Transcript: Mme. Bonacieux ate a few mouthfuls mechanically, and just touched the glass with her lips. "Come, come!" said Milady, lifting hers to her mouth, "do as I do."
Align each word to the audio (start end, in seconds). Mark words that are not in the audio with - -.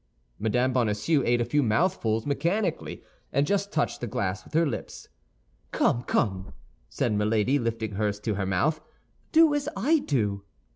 Mme. 0.39 0.69
Bonacieux 0.71 1.21
ate 1.27 1.41
a 1.41 1.45
few 1.45 1.61
mouthfuls 1.61 2.25
mechanically, 2.25 3.03
and 3.31 3.45
just 3.45 3.71
touched 3.71 4.01
the 4.01 4.07
glass 4.07 4.43
with 4.43 4.55
her 4.55 4.65
lips. 4.65 5.09
"Come, 5.69 6.01
come!" 6.01 6.53
said 6.89 7.13
Milady, 7.13 7.59
lifting 7.59 7.91
hers 7.91 8.19
to 8.21 8.33
her 8.33 8.47
mouth, 8.47 8.81
"do 9.31 9.53
as 9.53 9.69
I 9.77 9.99
do." 9.99 10.41